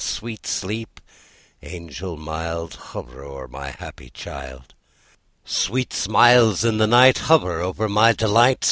[0.03, 0.99] Sweet Sleep,
[1.61, 4.73] angel mild, Hover o'er my happy child!
[5.45, 8.57] Sweet smiles, in the night Hover over my delight!